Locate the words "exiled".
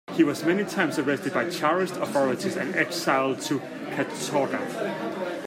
2.75-3.39